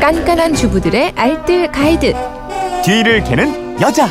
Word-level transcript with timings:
깐깐한 0.00 0.54
주부들의 0.54 1.12
알뜰 1.16 1.70
가이드. 1.70 2.14
뒤를 2.84 3.22
캐는 3.24 3.80
여자. 3.80 4.08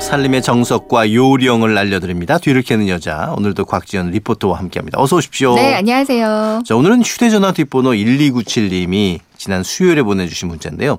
살림의 0.00 0.42
정석과 0.42 1.12
요령을 1.12 1.76
알려드립니다. 1.76 2.38
뒤를 2.38 2.62
캐는 2.62 2.88
여자. 2.88 3.32
오늘도 3.36 3.64
곽지연 3.64 4.10
리포터와 4.10 4.58
함께합니다. 4.58 5.00
어서 5.00 5.16
오십시오. 5.16 5.54
네, 5.54 5.74
안녕하세요. 5.74 6.62
자, 6.64 6.76
오늘은 6.76 7.02
휴대전화 7.02 7.52
뒷번호 7.52 7.90
1297님이 7.92 9.20
지난 9.36 9.62
수요일에 9.62 10.02
보내주신 10.02 10.48
문자인데요. 10.48 10.98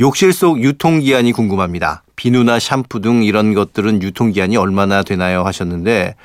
욕실 0.00 0.32
속 0.32 0.62
유통기한이 0.62 1.32
궁금합니다. 1.32 2.02
비누나 2.16 2.58
샴푸 2.58 3.00
등 3.00 3.22
이런 3.22 3.54
것들은 3.54 4.02
유통기한이 4.02 4.56
얼마나 4.56 5.02
되나요? 5.02 5.44
하셨는데, 5.44 6.16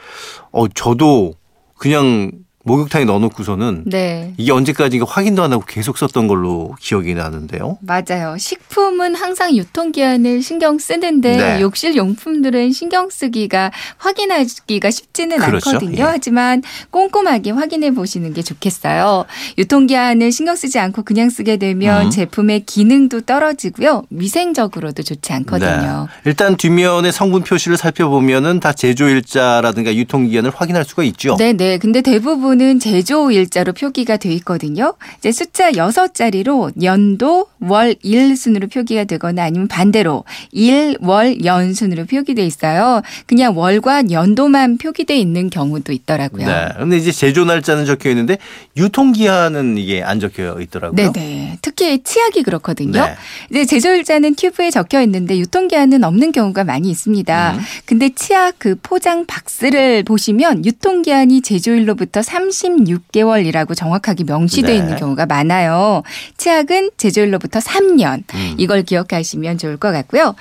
어, 0.52 0.68
저도 0.68 1.34
그냥 1.78 2.32
목욕탕에 2.68 3.06
넣어놓고서는 3.06 3.84
네. 3.86 4.34
이게 4.38 4.52
언제까지 4.52 5.00
확인도 5.00 5.42
안 5.42 5.54
하고 5.54 5.64
계속 5.66 5.98
썼던 5.98 6.28
걸로 6.28 6.76
기억이 6.80 7.16
나는데요. 7.16 7.78
맞아요. 7.82 8.38
식품은 8.38 9.16
항상 9.16 9.56
유통기한을 9.56 10.44
신경 10.44 10.78
쓰는데 10.78 11.38
네. 11.38 11.62
욕실 11.62 11.96
용품들은 11.96 12.74
신경 12.74 13.10
쓰기가 13.10 13.72
확인하기가 13.98 14.92
쉽지는 14.92 15.38
그렇죠. 15.38 15.70
않거든요. 15.70 15.98
예. 15.98 16.02
하지만 16.02 16.62
꼼꼼하게 16.92 17.52
확인해 17.52 17.92
보시는 17.92 18.34
게 18.34 18.42
좋겠어요. 18.42 19.26
유통기한을 19.58 20.32
신경 20.32 20.56
쓰지 20.56 20.78
않고 20.78 21.04
그냥 21.04 21.30
쓰게 21.30 21.58
되면 21.58 22.08
음. 22.08 22.10
제품의 22.10 22.66
기능도 22.66 23.22
떨어지고요. 23.22 24.04
위생적으로도 24.10 25.04
좋지 25.04 25.32
않거든요. 25.34 26.08
네. 26.10 26.30
일단 26.30 26.58
뒷면의 26.58 27.14
성분 27.14 27.44
표시를 27.44 27.78
살펴보면은 27.78 28.60
다 28.60 28.74
제조일자라든가 28.74 29.96
유통기한을 29.96 30.52
확인할 30.54 30.84
수가 30.84 31.04
있죠. 31.04 31.38
네 31.38 31.54
네. 31.54 31.78
근데 31.78 32.02
대부분 32.02 32.57
은 32.62 32.80
제조 32.80 33.32
일자로 33.32 33.74
표기가 33.74 34.18
돼 34.18 34.32
있거든요. 34.36 34.94
이제 35.20 35.32
숫자 35.32 35.72
6자리로 35.72 36.82
연도, 36.82 37.48
월, 37.60 37.96
일 38.02 38.36
순으로 38.36 38.68
표기가 38.68 39.04
되거나 39.04 39.44
아니면 39.44 39.68
반대로 39.68 40.24
일, 40.52 40.98
월, 41.02 41.44
연 41.46 41.74
순으로 41.74 42.06
표기돼 42.06 42.46
있어요. 42.46 43.02
그냥 43.26 43.58
월과 43.58 44.10
연도만 44.12 44.78
표기돼 44.78 45.18
있는 45.18 45.50
경우도 45.50 45.92
있더라고요. 45.94 46.48
네. 46.48 46.70
근데 46.78 46.98
이제 46.98 47.12
제조 47.12 47.46
날짜는 47.46 47.86
적혀 47.86 48.10
있는데 48.10 48.38
유통 48.76 49.12
기한은 49.12 49.78
이게 49.78 50.04
안 50.04 50.20
적혀 50.20 50.60
있더라고요. 50.60 51.12
네네. 51.12 51.60
특히 51.62 52.02
치약이 52.04 52.44
그렇거든요. 52.44 53.06
네. 53.06 53.16
이제 53.52 53.66
제조 53.66 53.94
일자는 53.94 54.36
튜브에 54.36 54.72
적혀 54.72 55.02
있는데 55.02 55.38
유통 55.38 55.68
기한은 55.68 56.04
없는 56.04 56.32
경우가 56.32 56.64
많이 56.64 56.90
있습니다. 56.90 57.54
음. 57.54 57.60
근데 57.86 58.10
치약 58.10 58.56
그 58.58 58.76
포장 58.82 59.26
박스를 59.26 60.04
보시면 60.04 60.66
유통 60.66 61.02
기한이 61.02 61.42
제조일로부터 61.42 62.22
36개월이라고 62.38 63.76
정확하게 63.76 64.24
명시되어 64.26 64.72
네. 64.72 64.78
있는 64.78 64.96
경우가 64.96 65.26
많아요. 65.26 66.04
치약은 66.38 66.92
제조일로부터 66.98 67.60
3년. 67.60 68.24
음. 68.34 68.56
이걸 68.58 68.84
기억하시면 68.84 69.58
좋을 69.58 69.78
것 69.78 69.92
같고요. 69.92 70.36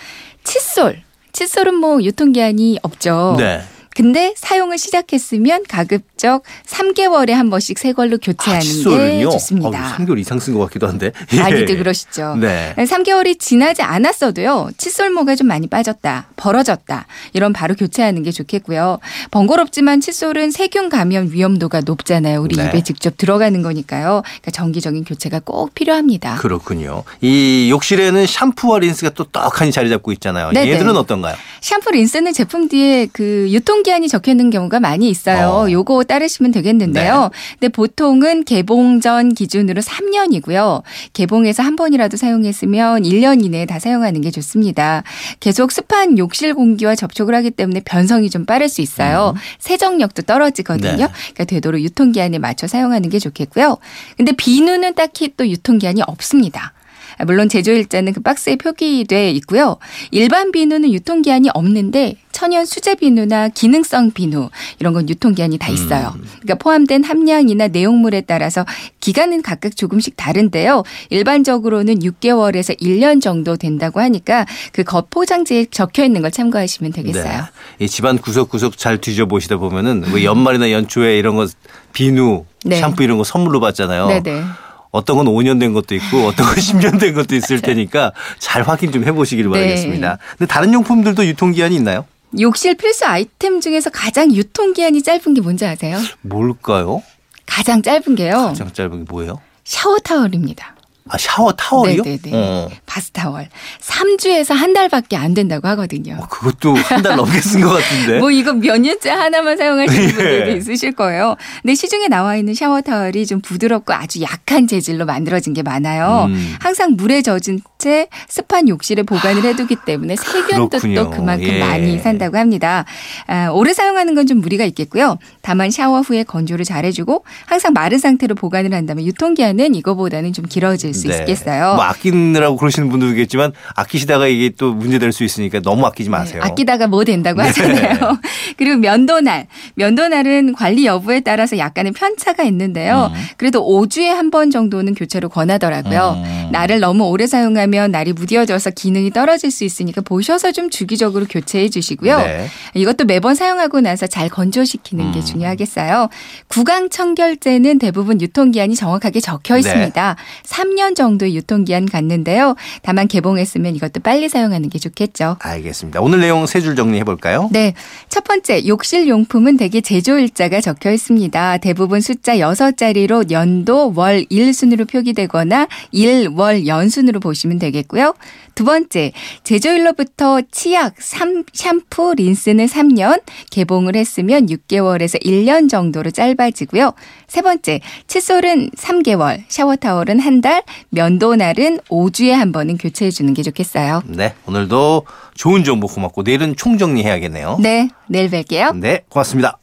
칫솔. 0.44 1.02
칫솔은 1.32 1.74
뭐 1.74 2.02
유통기한이 2.02 2.78
없죠. 2.82 3.36
네. 3.38 3.60
근데 3.96 4.34
사용을 4.36 4.76
시작했으면 4.76 5.64
가급적 5.66 6.42
3개월에 6.66 7.30
한 7.30 7.48
번씩 7.48 7.78
새 7.78 7.94
걸로 7.94 8.16
아, 8.16 8.18
교체하는 8.22 8.60
게 8.60 8.68
칫솔은요? 8.68 9.30
좋습니다. 9.30 9.68
어, 9.68 9.96
3개월 9.96 10.18
이상 10.18 10.38
쓴 10.38 10.52
것 10.52 10.60
같기도 10.66 10.86
한데. 10.86 11.12
많이들 11.34 11.78
그러시죠. 11.78 12.36
네. 12.36 12.74
3개월이 12.76 13.38
지나지 13.38 13.80
않았어도요. 13.80 14.68
칫솔모가 14.76 15.34
좀 15.36 15.46
많이 15.46 15.66
빠졌다, 15.66 16.26
벌어졌다. 16.36 17.06
이런 17.32 17.54
바로 17.54 17.74
교체하는 17.74 18.22
게 18.22 18.32
좋겠고요. 18.32 18.98
번거롭지만 19.30 20.02
칫솔은 20.02 20.50
세균 20.50 20.90
감염 20.90 21.30
위험도가 21.32 21.80
높잖아요. 21.80 22.42
우리 22.42 22.56
네. 22.56 22.66
입에 22.66 22.82
직접 22.82 23.16
들어가는 23.16 23.62
거니까요. 23.62 24.22
그러니까 24.26 24.50
정기적인 24.50 25.04
교체가 25.04 25.40
꼭 25.42 25.74
필요합니다. 25.74 26.36
그렇군요. 26.36 27.04
이 27.22 27.70
욕실에는 27.70 28.26
샴푸와 28.26 28.80
린스가 28.80 29.10
또 29.14 29.24
떡하니 29.24 29.72
자리 29.72 29.88
잡고 29.88 30.12
있잖아요. 30.12 30.50
네네. 30.52 30.70
얘들은 30.72 30.94
어떤가요? 30.98 31.34
샴푸 31.62 31.92
린스는 31.92 32.34
제품 32.34 32.68
뒤에 32.68 33.08
그 33.10 33.46
유통 33.48 33.85
기한이 33.86 34.08
적혀 34.08 34.32
있는 34.32 34.50
경우가 34.50 34.80
많이 34.80 35.08
있어요. 35.08 35.46
어. 35.46 35.70
요거 35.70 36.02
따르시면 36.04 36.50
되겠는데요. 36.50 37.30
근데 37.52 37.68
보통은 37.68 38.42
개봉 38.42 39.00
전 39.00 39.32
기준으로 39.32 39.80
3년이고요. 39.80 40.82
개봉해서 41.12 41.62
한 41.62 41.76
번이라도 41.76 42.16
사용했으면 42.16 43.04
1년 43.04 43.44
이내에 43.44 43.64
다 43.64 43.78
사용하는 43.78 44.22
게 44.22 44.32
좋습니다. 44.32 45.04
계속 45.38 45.70
습한 45.70 46.18
욕실 46.18 46.52
공기와 46.54 46.96
접촉을 46.96 47.32
하기 47.36 47.52
때문에 47.52 47.80
변성이 47.84 48.28
좀 48.28 48.44
빠를 48.44 48.68
수 48.68 48.80
있어요. 48.80 49.34
세정력도 49.60 50.22
떨어지거든요. 50.22 50.96
네. 50.96 51.06
그러니까 51.06 51.44
되도록 51.44 51.80
유통기한에 51.80 52.38
맞춰 52.38 52.66
사용하는 52.66 53.08
게 53.08 53.20
좋겠고요. 53.20 53.76
근데 54.16 54.32
비누는 54.32 54.96
딱히 54.96 55.32
또 55.36 55.46
유통기한이 55.48 56.02
없습니다. 56.08 56.72
아, 57.18 57.24
물론 57.24 57.48
제조일자는 57.48 58.14
그 58.14 58.20
박스에 58.20 58.56
표기돼 58.56 59.30
있고요. 59.30 59.76
일반 60.10 60.50
비누는 60.50 60.92
유통기한이 60.92 61.50
없는데 61.54 62.16
천연 62.36 62.66
수제 62.66 62.96
비누나 62.96 63.48
기능성 63.48 64.10
비누 64.10 64.50
이런 64.78 64.92
건 64.92 65.08
유통기한이 65.08 65.56
다 65.56 65.70
있어요. 65.70 66.14
그러니까 66.42 66.56
포함된 66.56 67.02
함량이나 67.02 67.68
내용물에 67.68 68.20
따라서 68.20 68.66
기간은 69.00 69.40
각각 69.40 69.74
조금씩 69.74 70.18
다른데요. 70.18 70.82
일반적으로는 71.08 72.00
6개월에서 72.00 72.78
1년 72.78 73.22
정도 73.22 73.56
된다고 73.56 74.00
하니까 74.00 74.44
그 74.72 74.84
겉 74.84 75.08
포장지에 75.08 75.64
적혀 75.70 76.04
있는 76.04 76.20
걸 76.20 76.30
참고하시면 76.30 76.92
되겠어요. 76.92 77.24
네. 77.24 77.84
이 77.84 77.88
집안 77.88 78.18
구석구석 78.18 78.76
잘 78.76 79.00
뒤져보시다 79.00 79.56
보면은 79.56 80.04
뭐 80.10 80.22
연말이나 80.22 80.70
연초에 80.70 81.18
이런 81.18 81.36
거 81.36 81.46
비누, 81.94 82.44
네. 82.66 82.76
샴푸 82.76 83.02
이런 83.02 83.16
거 83.16 83.24
선물로 83.24 83.60
받잖아요. 83.60 84.08
네네. 84.08 84.42
어떤 84.90 85.16
건 85.16 85.26
5년 85.26 85.58
된 85.58 85.72
것도 85.72 85.94
있고 85.94 86.26
어떤 86.26 86.44
건 86.46 86.54
10년 86.56 87.00
된 87.00 87.14
것도 87.14 87.34
있을 87.34 87.60
테니까 87.62 88.12
잘 88.38 88.62
확인 88.62 88.92
좀 88.92 89.04
해보시길 89.04 89.48
바라겠습니다. 89.48 90.18
근데 90.36 90.46
다른 90.46 90.74
용품들도 90.74 91.26
유통기한이 91.26 91.74
있나요? 91.74 92.04
욕실 92.40 92.74
필수 92.76 93.06
아이템 93.06 93.60
중에서 93.60 93.90
가장 93.90 94.32
유통기한이 94.34 95.02
짧은 95.02 95.34
게 95.34 95.40
뭔지 95.40 95.64
아세요? 95.66 95.98
뭘까요? 96.22 97.02
가장 97.46 97.82
짧은 97.82 98.14
게요. 98.14 98.32
가장 98.48 98.72
짧은 98.72 99.04
게 99.04 99.10
뭐예요? 99.10 99.40
샤워 99.64 99.98
타월입니다. 99.98 100.75
아 101.08 101.16
샤워 101.18 101.52
타월이요? 101.52 102.02
네네네. 102.02 102.30
어. 102.34 102.68
바스 102.84 103.10
타월. 103.12 103.48
3주에서 103.80 104.54
한 104.54 104.72
달밖에 104.74 105.16
안 105.16 105.34
된다고 105.34 105.68
하거든요. 105.68 106.18
어, 106.20 106.26
그것도 106.28 106.74
한 106.74 107.02
달 107.02 107.16
넘게 107.16 107.40
쓴 107.40 107.60
것 107.62 107.70
같은데. 107.70 108.18
뭐 108.20 108.30
이거 108.30 108.52
몇 108.52 108.78
년째 108.78 109.10
하나만 109.10 109.56
사용하시는 109.56 110.02
예. 110.08 110.12
분들도 110.12 110.56
있으실 110.56 110.92
거예요. 110.92 111.36
근데 111.62 111.74
시중에 111.74 112.08
나와 112.08 112.36
있는 112.36 112.54
샤워 112.54 112.80
타월이 112.80 113.26
좀 113.26 113.40
부드럽고 113.40 113.92
아주 113.94 114.20
약한 114.22 114.66
재질로 114.66 115.04
만들어진 115.06 115.52
게 115.54 115.62
많아요. 115.62 116.26
음. 116.28 116.54
항상 116.60 116.92
물에 116.96 117.22
젖은 117.22 117.60
채 117.78 118.08
습한 118.28 118.68
욕실에 118.68 119.02
보관을 119.04 119.44
해두기 119.44 119.76
때문에 119.86 120.16
세균도. 120.16 120.78
또 120.96 121.10
그만큼 121.10 121.46
예. 121.46 121.60
많이 121.60 121.98
산다고 121.98 122.36
합니다. 122.38 122.84
아, 123.26 123.48
오래 123.48 123.72
사용하는 123.72 124.14
건 124.14 124.26
좀 124.26 124.40
무리가 124.40 124.64
있겠고요. 124.64 125.18
다만 125.40 125.70
샤워 125.70 126.00
후에 126.00 126.24
건조를 126.24 126.64
잘해주고 126.64 127.24
항상 127.46 127.72
마른 127.72 127.96
상태로 127.98 128.34
보관을 128.34 128.74
한다면 128.74 129.04
유통기한은 129.06 129.76
이거보다는 129.76 130.32
좀 130.32 130.44
길어질 130.46 130.92
수 130.96 131.08
네. 131.08 131.18
있겠어요. 131.20 131.74
뭐 131.74 131.84
아끼느라고 131.84 132.56
그러시는 132.56 132.88
분도 132.88 133.06
있겠지만 133.08 133.52
아끼시다가 133.74 134.26
이게 134.26 134.50
또 134.58 134.72
문제될 134.74 135.12
수 135.12 135.24
있으니까 135.24 135.60
너무 135.60 135.86
아끼지 135.86 136.10
마세요. 136.10 136.42
네, 136.42 136.48
아끼다가 136.50 136.86
뭐 136.88 137.04
된다고 137.04 137.40
네. 137.42 137.48
하잖아요. 137.48 138.18
그리고 138.58 138.76
면도날. 138.78 139.46
면도날은 139.74 140.54
관리 140.54 140.86
여부에 140.86 141.20
따라서 141.20 141.58
약간의 141.58 141.92
편차가 141.92 142.42
있는데요. 142.44 143.10
음. 143.14 143.20
그래도 143.36 143.64
5주에 143.66 144.06
한 144.08 144.26
번 144.30 144.50
정도는 144.50 144.94
교체로 144.94 145.28
권하더라고요. 145.28 146.20
음. 146.24 146.35
날을 146.52 146.80
너무 146.80 147.04
오래 147.04 147.26
사용하면 147.26 147.90
날이 147.90 148.12
무뎌져서 148.12 148.70
기능이 148.70 149.10
떨어질 149.10 149.50
수 149.50 149.64
있으니까 149.64 150.00
보셔서 150.00 150.52
좀 150.52 150.70
주기적으로 150.70 151.26
교체해 151.26 151.68
주시고요. 151.68 152.18
네. 152.18 152.48
이것도 152.74 153.04
매번 153.04 153.34
사용하고 153.34 153.80
나서 153.80 154.06
잘 154.06 154.28
건조시키는 154.28 155.12
게 155.12 155.20
음. 155.20 155.24
중요하겠어요. 155.24 156.08
구강 156.48 156.90
청결제는 156.90 157.78
대부분 157.78 158.20
유통기한이 158.20 158.74
정확하게 158.76 159.20
적혀 159.20 159.56
있습니다. 159.58 160.16
3년 160.44 160.94
정도의 160.96 161.34
유통기한 161.36 161.86
갖는데요. 161.86 162.56
다만 162.82 163.08
개봉했으면 163.08 163.76
이것도 163.76 164.00
빨리 164.00 164.28
사용하는 164.28 164.68
게 164.68 164.78
좋겠죠. 164.78 165.36
알겠습니다. 165.40 166.00
오늘 166.00 166.20
내용 166.20 166.46
세 166.46 166.60
줄 166.60 166.74
정리해 166.74 167.04
볼까요? 167.04 167.48
네. 167.52 167.74
첫 168.08 168.24
번째, 168.24 168.66
욕실 168.66 169.06
용품은 169.08 169.56
대개 169.56 169.80
제조 169.80 170.18
일자가 170.18 170.60
적혀 170.60 170.90
있습니다. 170.90 171.58
대부분 171.58 172.00
숫자 172.00 172.36
6자리로 172.36 173.30
연도, 173.30 173.92
월, 173.94 174.24
일 174.30 174.52
순으로 174.52 174.84
표기되거나 174.86 175.68
일, 175.92 176.28
월, 176.36 176.66
연 176.66 176.88
순으로 176.88 177.20
보시면 177.20 177.58
되겠고요. 177.58 178.14
두 178.54 178.64
번째, 178.64 179.12
제조일로부터 179.44 180.40
치약, 180.50 180.94
삼- 181.00 181.44
샴푸, 181.52 182.14
린스는 182.14 182.66
3년, 182.66 183.22
개봉을 183.50 183.96
했으면 183.96 184.46
6개월에서 184.46 185.22
1년 185.24 185.68
정도로 185.68 186.10
짧아지고요. 186.10 186.92
세 187.26 187.42
번째, 187.42 187.80
칫솔은 188.06 188.70
3개월, 188.76 189.42
샤워타월은 189.48 190.20
한 190.20 190.40
달, 190.40 190.62
면도날은 190.90 191.80
5주에 191.88 192.30
한 192.30 192.52
번은 192.52 192.78
교체해 192.78 193.10
주는 193.10 193.32
게 193.34 193.42
좋겠어요. 193.42 194.02
네. 194.06 194.34
오늘도 194.46 195.06
좋은 195.34 195.64
정보 195.64 195.86
고맙고 195.86 196.22
내일은 196.22 196.56
총정리해야겠네요. 196.56 197.58
네, 197.60 197.88
내일 198.08 198.30
뵐게요. 198.30 198.76
네. 198.78 199.00
고맙습니다. 199.08 199.58